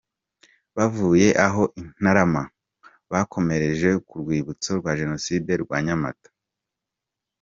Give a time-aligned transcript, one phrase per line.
[0.75, 2.43] Bavuye aho i Ntarama,
[3.11, 6.29] bakomereje ku rwibutso rwa Jenoside rwa Nyamata.